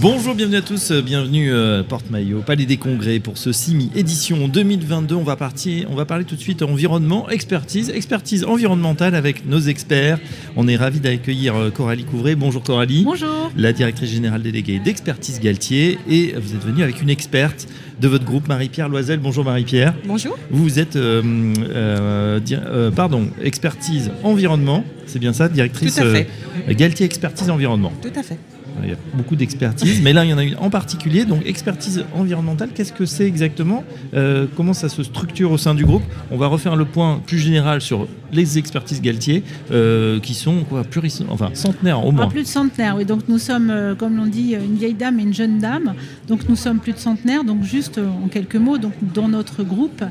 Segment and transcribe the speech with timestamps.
[0.00, 5.14] Bonjour, bienvenue à tous, bienvenue euh, Porte-Maillot, Palais des Congrès pour ce CIMI édition 2022.
[5.14, 9.60] On va partir, on va parler tout de suite environnement, expertise, expertise environnementale avec nos
[9.60, 10.18] experts.
[10.56, 12.34] On est ravis d'accueillir euh, Coralie Couvray.
[12.34, 13.04] Bonjour Coralie.
[13.04, 13.52] Bonjour.
[13.56, 17.68] La directrice générale déléguée d'expertise Galtier et vous êtes venue avec une experte
[18.00, 19.20] de votre groupe, Marie-Pierre Loisel.
[19.20, 19.94] Bonjour Marie-Pierre.
[20.04, 20.36] Bonjour.
[20.50, 21.22] Vous êtes, euh,
[21.70, 26.26] euh, di- euh, pardon, expertise environnement, c'est bien ça, directrice Tout à fait.
[26.68, 27.92] euh, Galtier expertise environnement.
[28.02, 28.36] Tout à fait.
[28.82, 31.24] Il y a beaucoup d'expertise, mais là il y en a une en particulier.
[31.24, 33.84] Donc expertise environnementale, qu'est-ce que c'est exactement
[34.14, 36.02] Euh, Comment ça se structure au sein du groupe?
[36.30, 40.82] On va refaire le point plus général sur les expertises Galtier, euh, qui sont quoi,
[40.84, 42.26] puris- enfin centenaires au Ah, moins.
[42.28, 43.04] plus de centenaire, oui.
[43.04, 45.94] Donc nous sommes, euh, comme l'on dit, une vieille dame et une jeune dame.
[46.28, 47.44] Donc nous sommes plus de centenaire.
[47.44, 50.02] Donc juste en quelques mots, donc dans notre groupe,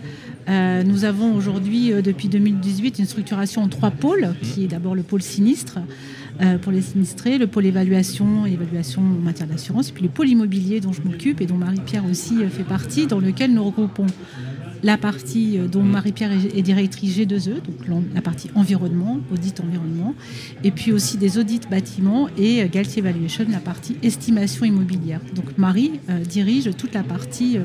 [0.47, 4.95] euh, nous avons aujourd'hui, euh, depuis 2018, une structuration en trois pôles, qui est d'abord
[4.95, 5.79] le pôle sinistre.
[6.41, 10.27] Euh, pour les sinistrés, le pôle évaluation, évaluation en matière d'assurance, et puis le pôle
[10.29, 14.07] immobilier dont je m'occupe et dont Marie-Pierre aussi euh, fait partie, dans lequel nous regroupons
[14.83, 20.13] la partie euh, dont Marie-Pierre est directrice G2E, donc la partie environnement, audit environnement,
[20.63, 25.21] et puis aussi des audits bâtiments et Galtier Valuation, la partie estimation immobilière.
[25.33, 27.57] Donc Marie dirige toute la partie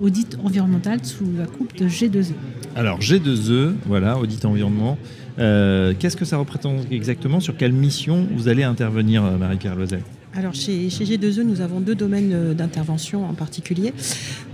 [0.00, 2.32] audit environnemental sous la coupe de G2E.
[2.76, 4.98] Alors G2E, voilà, audit environnement.
[5.38, 7.40] Euh, Qu'est-ce que ça représente exactement?
[7.40, 10.02] Sur quelle mission vous allez intervenir, euh, Marie-Pierre Loisel?
[10.34, 13.92] Alors chez, chez G2E, nous avons deux domaines euh, d'intervention en particulier.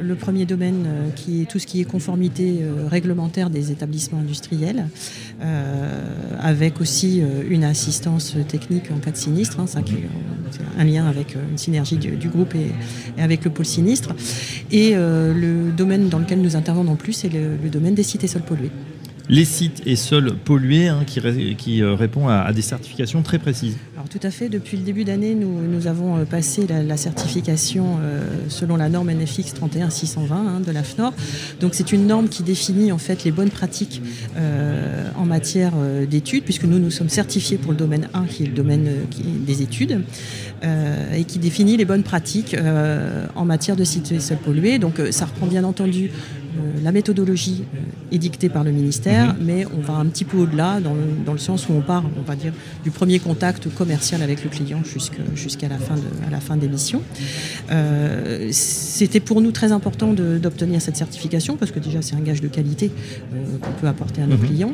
[0.01, 0.87] Le premier domaine
[1.17, 4.89] qui est tout ce qui est conformité réglementaire des établissements industriels,
[5.43, 6.03] euh,
[6.41, 9.95] avec aussi une assistance technique en cas de sinistre, hein, ça qui
[10.79, 12.73] un lien avec une synergie du, du groupe et,
[13.19, 14.15] et avec le pôle sinistre.
[14.71, 18.27] Et euh, le domaine dans lequel nous intervenons en plus, c'est le, domaine des et
[18.27, 18.71] sols pollués.
[19.31, 23.77] Les sites et sols pollués hein, qui, euh, répond à, des certifications très précises.
[23.95, 28.23] Alors tout à fait, depuis le début d'année, nous, avons euh, passé la, certification euh,
[28.49, 31.15] selon la norme NFX 31620 hein, de la FNOR.
[31.59, 34.03] Donc c'est une norme qui définit en fait les bonnes pratiques
[35.17, 35.73] en matière
[36.09, 38.89] d'études, puisque nous nous sommes certifiés pour le domaine 1 qui est le domaine
[39.47, 40.03] des études,
[40.63, 42.57] et qui définit les bonnes pratiques
[43.35, 44.79] en matière de sites et sols pollués.
[44.79, 46.11] Donc ça reprend bien entendu
[46.83, 47.79] la méthodologie euh,
[48.13, 51.39] édictée par le ministère, mais on va un petit peu au-delà dans le, dans le
[51.39, 54.83] sens où on part, on va dire, du premier contact commercial avec le client
[55.35, 55.77] jusqu'à la
[56.31, 57.03] la fin des missions.
[57.71, 62.41] Euh, C'était pour nous très important d'obtenir cette certification parce que déjà c'est un gage
[62.41, 62.91] de qualité
[63.35, 64.47] euh, qu'on peut apporter à nos Mhm.
[64.47, 64.73] clients.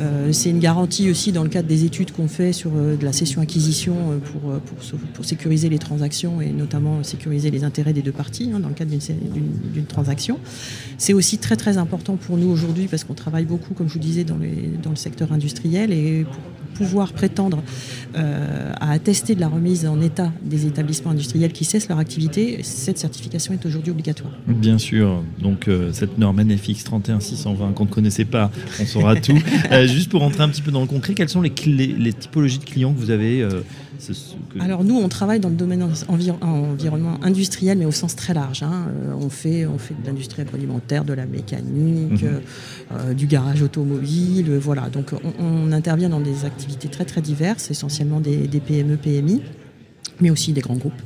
[0.00, 3.04] Euh, c'est une garantie aussi dans le cadre des études qu'on fait sur euh, de
[3.04, 4.78] la cession-acquisition euh, pour, euh, pour,
[5.14, 8.74] pour sécuriser les transactions et notamment sécuriser les intérêts des deux parties hein, dans le
[8.74, 10.38] cadre d'une transaction.
[10.98, 13.98] C'est aussi très très important pour nous aujourd'hui parce qu'on travaille beaucoup, comme je vous
[14.00, 16.34] disais, dans, les- dans le secteur industriel et pour
[16.74, 17.62] pouvoir prétendre
[18.16, 22.60] euh, à attester de la remise en état des établissements industriels qui cessent leur activité,
[22.62, 24.32] cette certification est aujourd'hui obligatoire.
[24.46, 28.50] Bien sûr, donc euh, cette norme NFX 31620 qu'on ne connaissait pas,
[28.80, 29.38] on saura tout.
[29.72, 32.64] Euh, juste pour rentrer un petit peu dans le concret, quelles sont les, typologies de
[32.64, 33.46] clients que vous avez
[33.98, 37.90] c'est ce que- Alors nous, on travaille dans le domaine envi- environnement industriel, mais au
[37.92, 38.62] sens très large.
[38.62, 38.86] hein.
[39.20, 43.14] On, fait, on fait de l'industrie agroalimentaire, de la mécanique, Mhm.
[43.14, 44.88] du garage automobile, voilà.
[44.88, 46.59] Donc on, on intervient dans des activités
[46.90, 49.42] très très diverses, essentiellement des, PME, PMI,
[50.20, 51.00] mais aussi des grands groupes.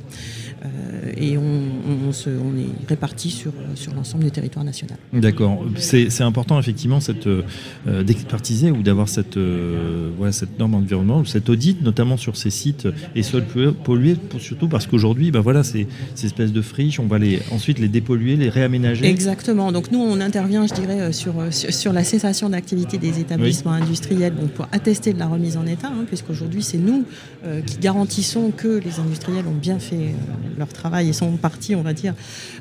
[0.64, 1.60] Euh, et on,
[2.08, 4.96] on se- on est répartis sur, sur l'ensemble du territoire national.
[5.12, 7.42] D'accord, c'est important effectivement cette, euh,
[7.86, 12.36] euh, d'expertiser ou d'avoir cette, euh, voilà, cette norme environnement ou cet audit, notamment sur
[12.36, 13.44] ces sites et sols
[13.84, 17.40] pollués- pour- surtout parce qu'aujourd'hui, bah voilà, ces, ces espèces de friches, on va les,
[17.52, 19.06] ensuite les dépolluer, les réaménager.
[19.06, 19.70] Exactement.
[19.70, 23.20] Donc nous, on intervient, je dirais, euh, sur, euh, sur, sur la cessation d'activité des
[23.20, 27.04] établissements industriels donc pour attester de la remise en état, hein, puisqu'aujourd'hui, c'est nous
[27.44, 31.74] euh, qui garantissons que les industriels ont bien fait euh, leur travail et sont partis,
[31.74, 32.14] on va dire,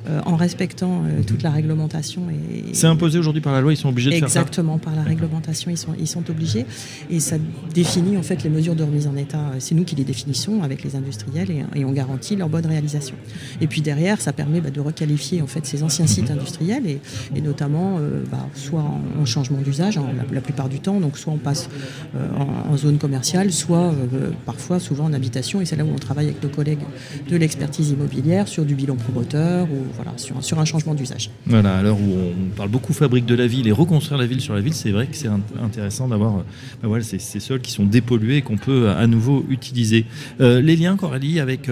[0.07, 2.23] euh, en respectant euh, toute la réglementation.
[2.29, 4.39] Et, C'est imposé aujourd'hui par la loi, ils sont obligés de faire ça.
[4.41, 6.65] Exactement, par la réglementation, ils sont, ils sont obligés.
[7.09, 7.37] Et ça
[7.73, 9.51] définit en fait les mesures de remise en état.
[9.59, 13.15] C'est nous qui les définissons avec les industriels et, et on garantit leur bonne réalisation.
[13.61, 16.99] Et puis derrière, ça permet bah, de requalifier en fait ces anciens sites industriels et,
[17.35, 20.99] et notamment euh, bah, soit en, en changement d'usage hein, la, la plupart du temps,
[20.99, 21.69] donc soit on passe
[22.15, 25.61] euh, en, en zone commerciale, soit euh, parfois, souvent en habitation.
[25.61, 26.83] Et c'est là où on travaille avec nos collègues
[27.29, 31.29] de l'expertise immobilière sur du bilan promoteurs ou voilà, sur, sur un changement d'usage.
[31.45, 34.41] Voilà, à l'heure où on parle beaucoup fabrique de la ville et reconstruire la ville
[34.41, 35.29] sur la ville, c'est vrai que c'est
[35.61, 36.43] intéressant d'avoir
[36.81, 40.05] ben voilà, ces, sols qui sont dépollués et qu'on peut à nouveau utiliser.
[40.39, 41.69] les liens, Coralie, avec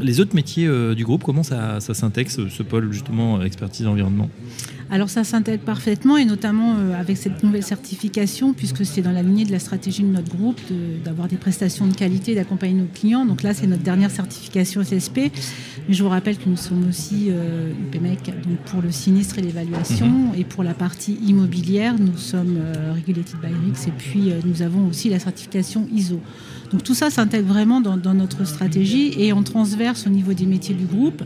[0.00, 4.28] les autres métiers du groupe, comment ça, ça s'intègre, ce pôle justement expertise environnement?
[4.90, 9.22] Alors ça s'intègre parfaitement et notamment euh, avec cette nouvelle certification puisque c'est dans la
[9.22, 10.60] lignée de la stratégie de notre groupe
[11.04, 13.24] d'avoir des prestations de qualité d'accompagner nos clients.
[13.24, 15.30] Donc là c'est notre dernière certification SSP.
[15.88, 19.42] Mais je vous rappelle que nous sommes aussi euh, UPMEC donc pour le sinistre et
[19.42, 20.34] l'évaluation mhm.
[20.36, 24.88] et pour la partie immobilière nous sommes euh, Regulated by RICS et puis nous avons
[24.88, 26.20] aussi la certification ISO.
[26.70, 30.74] Donc tout ça s'intègre vraiment dans, notre stratégie et en transverse au niveau des métiers
[30.74, 31.22] du groupe.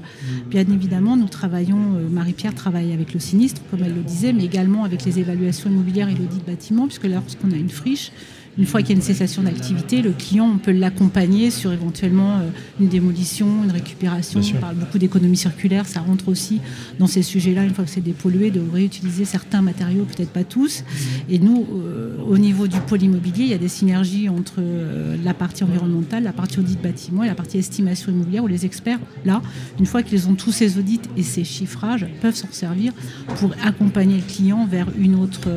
[0.49, 4.44] Bien évidemment, nous travaillons, euh, Marie-Pierre travaille avec le sinistre, comme elle le disait, mais
[4.44, 8.11] également avec les évaluations immobilières et l'audit bâtiment, puisque lorsqu'on a une friche,
[8.56, 12.39] une fois qu'il y a une cessation d'activité, le client, on peut l'accompagner sur éventuellement
[12.39, 14.41] euh, une démolition, une récupération.
[14.41, 16.61] On parle beaucoup d'économie circulaire, ça rentre aussi
[16.99, 20.85] dans ces sujets-là, une fois que c'est dépollué, de réutiliser certains matériaux, peut-être pas tous.
[21.29, 25.17] Et nous, euh, au niveau du pôle immobilier, il y a des synergies entre euh,
[25.25, 29.00] la partie environnementale, la partie audit bâtiment et la partie estimation immobilière, où les experts,
[29.25, 29.43] là,
[29.81, 32.93] une fois qu'ils ont tous ces audits et ces chiffrages, peuvent s'en servir
[33.37, 35.49] pour accompagner le client vers une autre,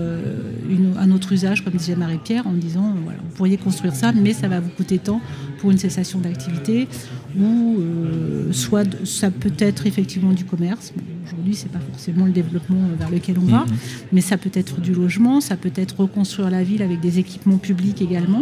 [0.99, 4.59] un autre usage, comme disait Marie-Pierre, en disant vous pourriez construire ça, mais ça va
[4.59, 5.21] vous coûter tant
[5.59, 6.87] pour une cessation d'activité,
[7.37, 10.93] ou euh, soit ça peut être effectivement du commerce.
[11.25, 13.77] Aujourd'hui, ce n'est pas forcément le développement vers lequel on va, mhm.
[14.11, 17.57] mais ça peut être du logement, ça peut être reconstruire la ville avec des équipements
[17.57, 18.41] publics également,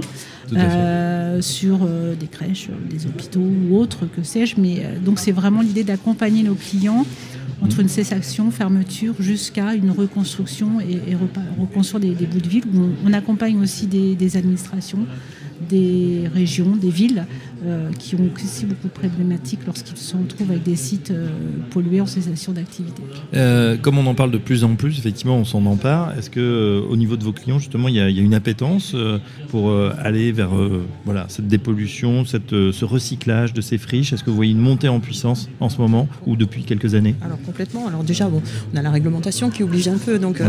[0.54, 4.60] euh, sur euh, des crèches, des hôpitaux ou autres, que sais-je.
[4.60, 7.06] Mais donc c'est vraiment l'idée d'accompagner nos clients
[7.62, 11.16] entre une cessation, fermeture, jusqu'à une reconstruction et,
[11.60, 12.66] reconstruire des, bouts de ville.
[13.06, 15.08] on, accompagne aussi des administrations
[15.62, 17.26] des régions, des villes
[17.66, 21.30] euh, qui ont aussi beaucoup de problématiques lorsqu'ils se retrouvent avec des sites euh,
[21.72, 23.02] pollués en cessation d'activité.
[23.34, 26.18] Euh, comme on en parle de plus en plus, effectivement, on s'en empare.
[26.18, 28.96] Est-ce que au niveau de vos clients, justement, il y, a, une appétence
[29.50, 30.52] pour aller vers
[31.06, 34.14] voilà cette dépollution, cette, ce recyclage de ces friches?
[34.14, 37.16] Est-ce que vous voyez une montée en puissance en ce moment ou depuis quelques années?
[37.22, 37.88] Alors complètement.
[37.88, 38.42] Alors déjà, bon,
[38.74, 40.42] on a la réglementation qui oblige un peu, donc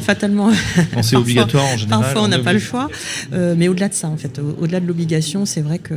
[0.00, 0.50] fatalement.
[1.02, 2.02] C'est obligatoire en général.
[2.02, 2.88] Parfois, on n'a pas le choix.
[3.32, 5.94] mais au-delà de ça, en fait, au-delà de l'obligation, c'est vrai qu'on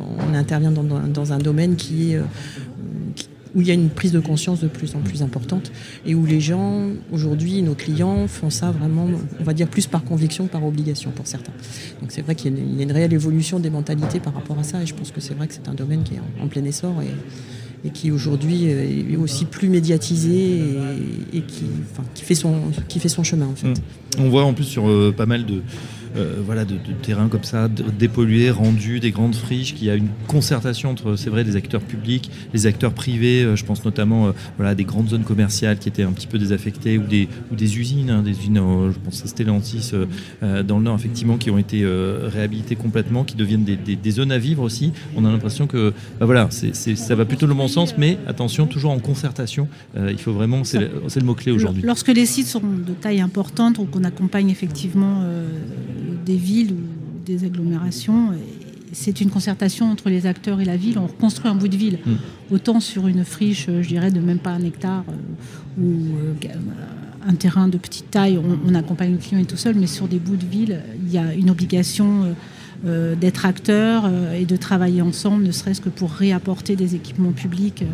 [0.00, 2.22] euh, intervient dans, un domaine euh,
[3.54, 5.72] où il y a une prise de conscience de plus en plus importante
[6.06, 9.08] et où les gens, aujourd'hui, nos clients font ça vraiment,
[9.38, 11.52] on va dire, plus par conviction que par obligation pour certains.
[12.00, 14.82] Donc c'est vrai qu'il y, a une réelle évolution des mentalités par rapport à ça
[14.82, 16.94] et je pense que c'est vrai que c'est un domaine qui est en, plein essor
[17.02, 20.60] et, qui aujourd'hui est aussi plus médiatisé
[21.32, 21.64] et, qui,
[22.22, 22.56] fait son,
[22.88, 23.68] qui fait son chemin en fait.
[23.68, 23.74] Mmh.
[24.18, 25.62] On voit en plus sur euh, pas mal de
[26.16, 30.08] euh, voilà, de, terrains comme ça, dépollués, rendus, des grandes friches, qu'il y a une
[30.26, 33.42] concertation entre, c'est vrai, les acteurs publics, les acteurs privés.
[33.42, 36.38] Euh, je pense notamment euh, voilà, des grandes zones commerciales qui étaient un petit peu
[36.38, 39.92] désaffectées ou des, ou des usines, hein, des usines, je pense à Stellantis
[40.42, 44.62] dans le Nord, effectivement, qui ont été réhabilitées complètement, qui deviennent des, zones à vivre
[44.62, 44.92] aussi.
[45.16, 48.66] On a l'impression que bah voilà, c'est, ça va plutôt le bon sens, mais attention,
[48.66, 49.68] toujours en concertation.
[49.96, 51.82] il faut vraiment, c'est le, le mot-clé aujourd'hui.
[51.82, 55.24] Lorsque les sites sont de taille importante ou qu'on accompagne effectivement
[56.24, 58.30] des villes ou des agglomérations.
[58.92, 60.98] C'est une concertation entre les acteurs et la ville.
[60.98, 62.54] On reconstruit un bout de ville, hmm.
[62.54, 66.34] autant sur une friche, je dirais, de même pas un hectare euh, ou euh,
[67.26, 68.38] un terrain de petite taille.
[68.66, 71.18] On, accompagne le client et tout seul, mais sur des bouts de ville, il y
[71.18, 72.34] a une obligation.
[72.86, 77.84] Euh, d'être acteur et de travailler ensemble, ne serait-ce que pour réapporter des équipements publics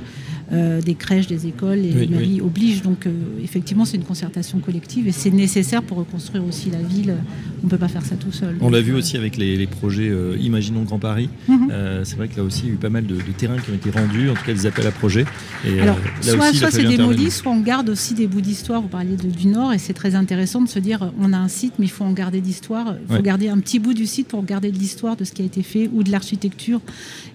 [0.53, 2.83] euh, des crèches, des écoles, et les mairies obligent.
[2.83, 3.11] Donc euh,
[3.43, 7.17] effectivement, c'est une concertation collective et c'est nécessaire pour reconstruire aussi la ville.
[7.63, 8.55] On ne peut pas faire ça tout seul.
[8.61, 11.29] On l'a vu aussi avec les, projets euh, Imaginons Grand Paris.
[11.49, 11.69] Mhm.
[12.05, 13.75] c'est vrai que là aussi, il y a eu pas mal de, terrains qui ont
[13.75, 15.25] été rendus, en tout cas des appels à projets.
[15.67, 18.81] Et, Alors, soit, soit c'est démoli, soit on garde aussi des bouts d'histoire.
[18.81, 21.75] Vous parliez du Nord et c'est très intéressant de se dire on a un site,
[21.81, 22.95] mais il faut en garder d'histoire.
[23.11, 25.43] Il faut garder un petit bout du site pour garder de l'histoire de ce qui
[25.43, 26.81] a été fait ou de l'architecture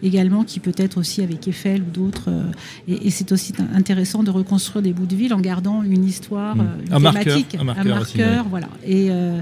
[0.02, 2.30] également, qui peut être aussi avec Eiffel ou d'autres.
[2.88, 6.56] Et, et c'est aussi intéressant de reconstruire des bouts de ville en gardant une histoire,
[6.56, 6.68] mmh.
[6.88, 8.68] une un thématique, marqueur, un marqueur, voilà.
[8.86, 9.42] Et euh,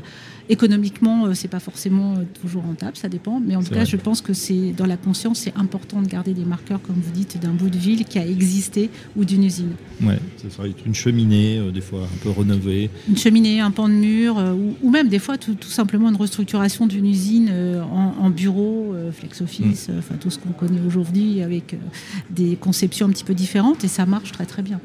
[0.50, 3.40] économiquement, euh, c'est pas forcément euh, toujours rentable, ça dépend.
[3.40, 6.34] Mais en tout cas, je pense que c'est dans la conscience, c'est important de garder
[6.34, 9.74] des marqueurs, comme vous dites, d'un bout de ville qui a existé ou d'une usine.
[10.02, 12.90] Ouais, ça serait une cheminée, des fois un peu rénovée.
[13.08, 14.44] Une cheminée, un pan de mur,
[14.82, 17.52] ou, même des fois tout, simplement une restructuration d'une usine
[17.92, 19.98] en, bureau, flex office, mmh.
[20.00, 21.76] enfin tout ce qu'on connaît aujourd'hui avec
[22.30, 24.80] des conceptions un petit peu différentes, et ça marche très très bien.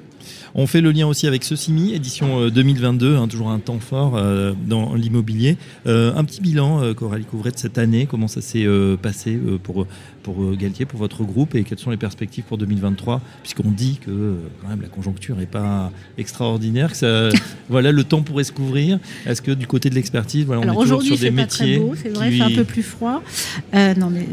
[0.55, 4.21] On fait le lien aussi avec Socimi, édition 2022, hein, toujours un temps fort
[4.67, 5.57] dans l'immobilier.
[5.87, 8.67] un petit bilan, Coralie Couvret, de cette année, comment ça s'est
[9.01, 9.87] passé pour,
[10.23, 14.37] pour Galtier, pour votre groupe, et quelles sont les perspectives pour 2023, puisqu'on dit que
[14.63, 17.29] quand même la conjoncture n'est pas extraordinaire, que ça,
[17.69, 18.99] voilà, le temps pourrait se couvrir.
[19.27, 21.83] Est-ce que du côté de l'expertise, voilà, on est toujours sur des métiers.
[22.03, 23.23] C'est vrai, c'est un peu plus froid.
[23.73, 24.27] non, mais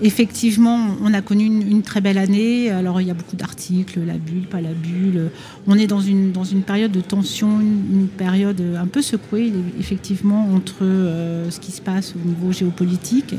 [0.00, 2.70] effectivement, on a connu une, très belle année.
[2.70, 5.30] Alors, il y a beaucoup d'articles, la bulle, pas la bulle.
[5.66, 10.48] On est dans une, dans une période de tension, une, période un peu secouée, effectivement,
[10.54, 13.34] entre euh, ce qui se passe au niveau géopolitique.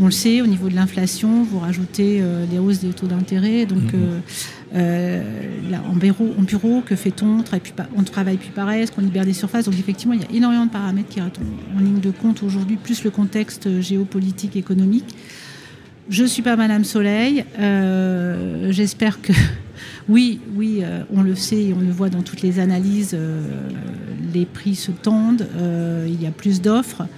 [0.00, 3.66] On le sait, au niveau de l'inflation, vous rajoutez euh, les hausses des taux d'intérêt.
[3.66, 4.22] Donc, mhm.
[4.74, 5.22] euh,
[5.88, 7.42] en, bureau, en bureau, que fait-on?
[7.96, 9.64] On travaille plus pareil, est-ce qu'on libère des surfaces?
[9.64, 11.40] Donc, effectivement, il y a énormément de paramètres qui rentrent
[11.76, 15.14] en ligne de compte aujourd'hui, plus le contexte géopolitique, économique.
[16.08, 17.44] Je ne suis pas Madame Soleil.
[17.58, 19.32] Euh, j'espère que.
[20.08, 23.42] Oui, oui, euh, on le sait, on le voit dans toutes les analyses, euh,
[24.32, 25.48] les prix se tendent,
[26.06, 27.08] il y a plus d'offres.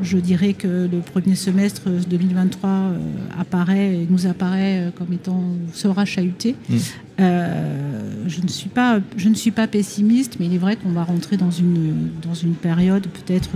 [0.00, 2.92] Je dirais que le premier semestre 2023
[3.36, 6.54] apparaît, nous apparaît comme étant sera chahuté.
[6.68, 6.76] Mm.
[7.18, 11.02] je, ne suis pas, je ne suis pas pessimiste, mais il est vrai qu'on va
[11.02, 13.50] rentrer dans une, dans une période peut-être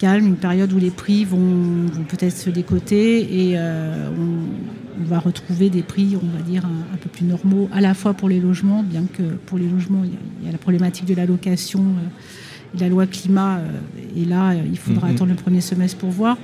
[0.00, 5.70] calme, une période où les prix vont, peut-être se décoter et euh, on, va retrouver
[5.70, 8.82] des prix, on va dire, un, peu plus normaux, à la fois pour les logements,
[8.82, 12.88] bien que pour les logements, il y a, la problématique de la location euh, la
[12.88, 13.80] loi climat, euh,
[14.16, 15.14] et là, il faudra mhm.
[15.14, 16.38] attendre le premier semestre pour voir.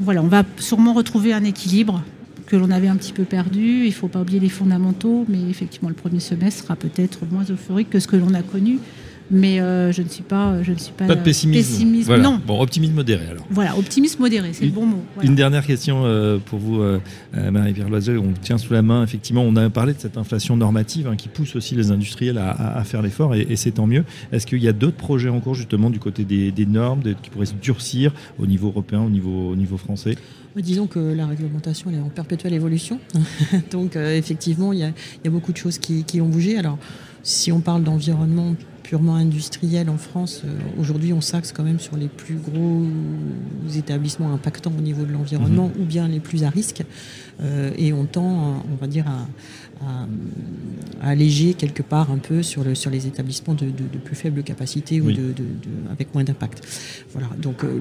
[0.00, 2.02] Voilà, on va sûrement retrouver un équilibre
[2.46, 3.82] que l'on avait un petit peu perdu.
[3.82, 7.44] Il ne faut pas oublier les fondamentaux, mais effectivement, le premier semestre sera peut-être moins
[7.48, 8.78] euphorique que ce que l'on a connu
[9.30, 12.16] mais euh, je ne suis pas, je ne suis pas, pas de pessimisme.
[12.16, 12.40] Non.
[12.46, 13.46] Bon, optimisme modéré alors.
[13.50, 15.02] Voilà, optimisme modéré, c'est le bon mot.
[15.22, 17.00] Une dernière question euh, pour vous, euh,
[17.34, 18.18] Marie-Pierre Loisel.
[18.18, 21.28] On tient sous la main, effectivement, on a parlé de cette inflation normative hein, qui
[21.28, 24.04] pousse aussi les industriels à, faire l'effort, et, c'est tant mieux.
[24.32, 27.46] Est-ce qu'il y a d'autres projets en cours justement du côté des, normes qui pourraient
[27.46, 30.16] se durcir au niveau européen, au niveau, au niveau français?
[30.56, 32.98] Disons que la réglementation est en perpétuelle évolution.
[33.70, 36.58] Donc effectivement, il y, a, beaucoup de choses qui, qui ont bougé.
[36.58, 36.78] Alors
[37.22, 38.54] si on parle d'environnement
[38.84, 42.82] purement industriel en France, euh, aujourd'hui on s'axe quand même sur les plus gros
[43.76, 45.82] établissements impactants au niveau de l'environnement mhm.
[45.82, 46.82] ou bien les plus à risque.
[47.42, 49.26] Euh, et on tend, on va dire, à,
[51.02, 53.66] alléger quelque part un peu sur, le, sur les établissements de,
[54.02, 55.34] plus faible capacité ou de,
[55.92, 56.66] avec moins d'impact.
[57.12, 57.28] Voilà.
[57.36, 57.80] Donc euh,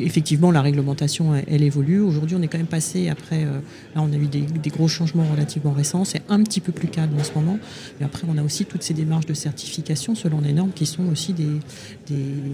[0.00, 2.00] effectivement, la réglementation, elle, évolue.
[2.00, 3.44] Aujourd'hui, on est quand même passé après.
[3.44, 6.04] là, on a eu des, des, gros changements relativement récents.
[6.04, 7.58] C'est un petit peu plus calme en ce moment.
[8.00, 11.06] Mais après, on a aussi toutes ces démarches de certification selon les normes qui sont
[11.06, 11.60] aussi des,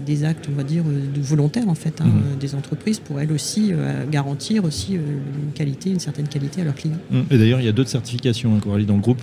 [0.05, 2.37] des, actes, on va dire, de volontaires en fait, hein, mhm.
[2.39, 5.01] des entreprises pour elles aussi euh, garantir aussi euh,
[5.43, 6.97] une qualité, une certaine qualité à leurs clients.
[7.29, 9.21] Et d'ailleurs, il y a d'autres certifications, hein, Coralie, dans le groupe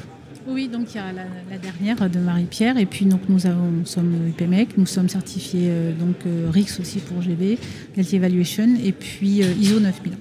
[0.51, 3.85] oui, donc il y a la, dernière de Marie-Pierre, et puis donc nous, avons, nous
[3.85, 6.17] sommes UPMEC, nous sommes certifiés euh, donc
[6.51, 7.59] RIX aussi pour GB,
[7.95, 10.15] Quality Evaluation, et puis ISO 9000.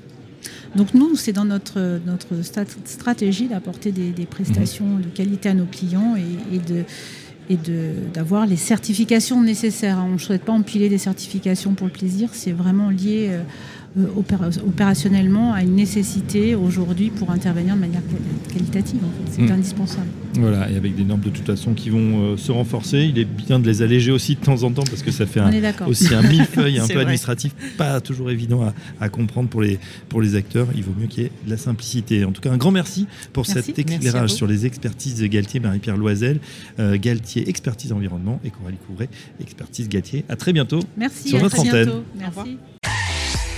[0.76, 2.44] Donc nous, c'est dans notre, notre
[2.84, 5.02] stratégie d'apporter des, prestations mhm.
[5.04, 6.84] de qualité à nos clients et de
[7.50, 7.58] et
[8.14, 10.04] d'avoir les certifications nécessaires.
[10.06, 13.44] On ne souhaite pas empiler des certifications pour le plaisir, c'est vraiment lié euh, euh,
[14.16, 18.02] opérationnellement à une nécessité aujourd'hui pour intervenir de manière
[18.52, 19.00] qualitative.
[19.32, 19.52] C'est mm.
[19.52, 20.08] indispensable.
[20.40, 23.26] Voilà, et avec des normes de toute façon qui vont euh, se renforcer, il est
[23.26, 25.42] bien de les alléger aussi de temps en temps parce que ça fait
[25.88, 30.36] aussi un millefeuille un peu administratif, pas toujours évident à, comprendre pour les, pour les
[30.36, 30.68] acteurs.
[30.76, 32.26] Il vaut mieux qu'il y ait de la simplicité.
[32.26, 35.98] En tout cas, un grand merci pour cet éclairage sur les expertises de Galtier, Marie-Pierre
[35.98, 36.40] Loisel,
[36.80, 39.10] euh, Galtier Expertise Environnement et Coralie Couvret,
[39.42, 40.24] Expertise Galtier.
[40.30, 41.90] À très bientôt merci, sur notre antenne.
[42.18, 42.58] Merci.